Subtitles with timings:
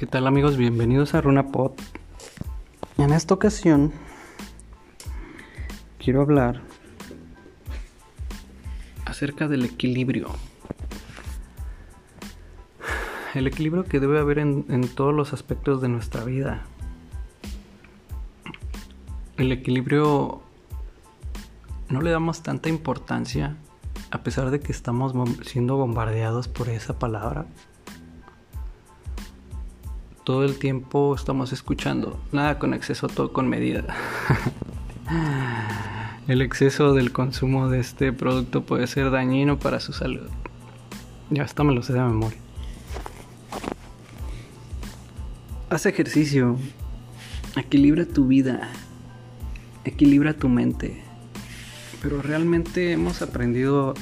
[0.00, 0.56] ¿Qué tal amigos?
[0.56, 1.72] Bienvenidos a RunaPod.
[2.96, 3.92] En esta ocasión
[5.98, 6.62] quiero hablar
[9.04, 10.30] acerca del equilibrio.
[13.34, 16.62] El equilibrio que debe haber en, en todos los aspectos de nuestra vida.
[19.36, 20.40] El equilibrio
[21.90, 23.58] no le damos tanta importancia
[24.10, 25.12] a pesar de que estamos
[25.44, 27.44] siendo bombardeados por esa palabra.
[30.24, 33.84] Todo el tiempo estamos escuchando, nada con exceso, todo con medida.
[36.28, 40.28] el exceso del consumo de este producto puede ser dañino para su salud.
[41.30, 42.38] Ya hasta me lo sé de memoria.
[45.68, 46.56] Haz ejercicio,
[47.56, 48.68] equilibra tu vida,
[49.84, 51.10] equilibra tu mente
[52.02, 53.94] pero realmente hemos aprendido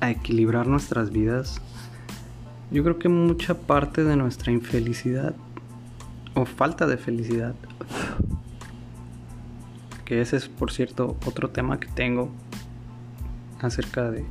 [0.00, 1.60] a equilibrar nuestras vidas.
[2.70, 5.34] Yo creo que mucha parte de nuestra infelicidad
[6.34, 7.54] o falta de felicidad,
[10.04, 12.30] que ese es por cierto otro tema que tengo
[13.60, 14.24] acerca de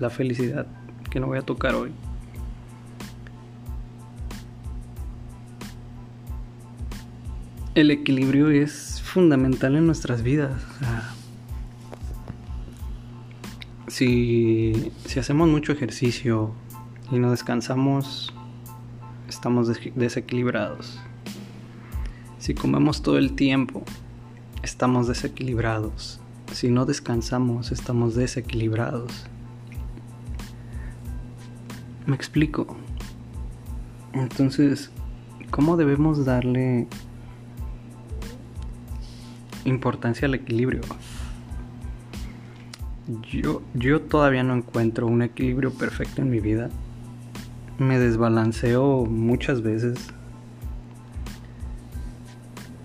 [0.00, 0.66] la felicidad
[1.10, 1.92] que no voy a tocar hoy.
[7.74, 10.60] El equilibrio es fundamental en nuestras vidas.
[13.86, 16.52] Si, hacemos mucho ejercicio
[17.10, 18.34] y no descansamos,
[19.28, 21.00] estamos desequilibrados.
[22.48, 23.82] Si comemos todo el tiempo,
[24.62, 26.18] estamos desequilibrados.
[26.50, 29.12] Si no descansamos, estamos desequilibrados.
[32.06, 32.74] Me explico.
[34.14, 34.90] Entonces,
[35.50, 36.86] ¿cómo debemos darle
[39.66, 40.80] importancia al equilibrio?
[43.30, 46.70] Yo, yo todavía no encuentro un equilibrio perfecto en mi vida.
[47.76, 50.14] Me desbalanceo muchas veces.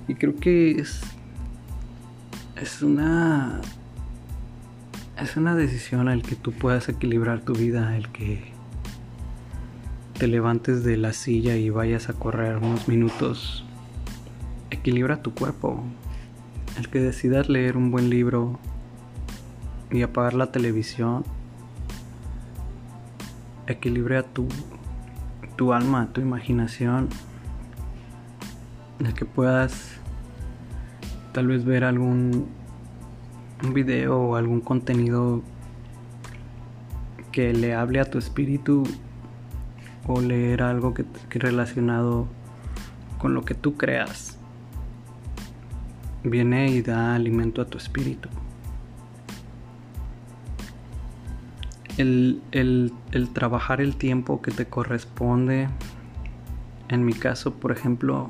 [0.08, 1.02] Y creo que es.
[2.56, 3.62] Es una.
[5.18, 8.52] Es una decisión el que tú puedas equilibrar tu vida, el que
[10.18, 13.64] te levantes de la silla y vayas a correr unos minutos.
[14.72, 15.84] Equilibra tu cuerpo.
[16.78, 18.60] El que decidas leer un buen libro,
[19.94, 21.24] y apagar la televisión
[23.68, 24.48] equilibra tu,
[25.56, 27.10] tu alma, tu imaginación,
[29.00, 30.00] de que puedas
[31.32, 32.48] tal vez ver algún
[33.64, 35.42] un video o algún contenido
[37.32, 38.84] que le hable a tu espíritu
[40.06, 42.28] o leer algo que, que relacionado
[43.18, 44.38] con lo que tú creas
[46.24, 48.30] viene y da alimento a tu espíritu.
[51.98, 52.92] el,
[53.34, 55.70] trabajar el tiempo que te corresponde.
[56.90, 58.30] En mi caso, por ejemplo,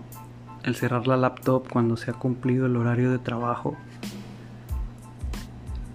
[0.63, 3.75] el cerrar la laptop cuando se ha cumplido el horario de trabajo.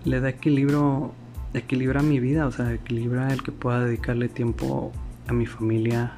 [0.05, 1.12] Le da equilibrio,
[1.55, 4.93] equilibra mi vida, o sea, equilibra el que pueda dedicarle tiempo
[5.27, 6.12] a mi familia.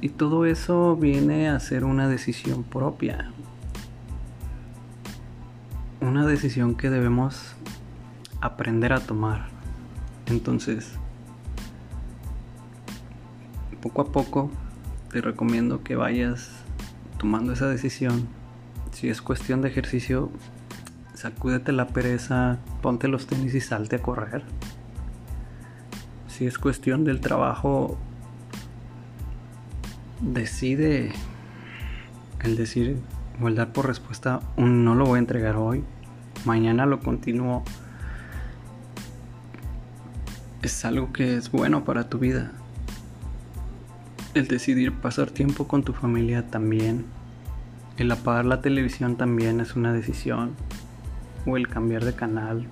[0.00, 3.30] Y todo eso viene a ser una decisión propia.
[6.00, 7.54] Una decisión que debemos
[8.40, 9.48] aprender a tomar.
[10.26, 10.94] Entonces,
[13.82, 14.50] poco a poco
[15.10, 16.50] te recomiendo que vayas
[17.18, 18.28] tomando esa decisión.
[18.92, 20.30] Si es cuestión de ejercicio,
[21.14, 24.42] sacúdete la pereza, ponte los tenis y salte a correr.
[26.28, 27.98] Si es cuestión del trabajo,
[30.20, 31.12] decide
[32.42, 32.98] el decir
[33.42, 35.84] o el dar por respuesta un no lo voy a entregar hoy,
[36.44, 37.64] mañana lo continúo
[40.62, 42.52] es algo que es bueno para tu vida.
[44.32, 47.04] El decidir pasar tiempo con tu familia también.
[47.96, 50.52] El apagar la televisión también es una decisión.
[51.46, 52.68] O el cambiar de canal.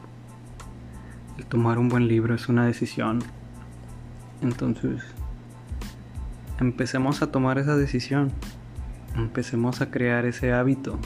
[1.36, 3.24] El tomar un buen libro es una decisión.
[4.40, 5.02] Entonces,
[6.60, 8.30] empecemos a tomar esa decisión.
[9.16, 10.96] Empecemos a crear ese hábito.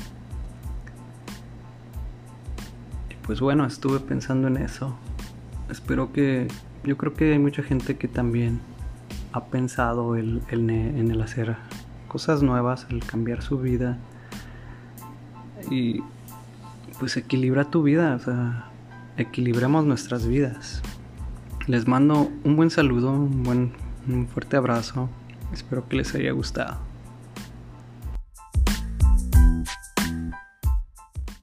[3.08, 4.98] Y pues bueno, estuve pensando en eso.
[5.70, 6.48] Espero que
[6.84, 8.60] yo creo que hay mucha gente que también
[9.32, 11.56] ha pensado en el hacer
[12.08, 13.98] cosas nuevas, el cambiar su vida
[15.70, 16.02] y
[16.98, 18.66] pues equilibra tu vida, o sea,
[19.16, 20.82] equilibremos nuestras vidas.
[21.66, 23.72] Les mando un buen saludo, un buen
[24.08, 25.08] un fuerte abrazo.
[25.52, 26.91] Espero que les haya gustado.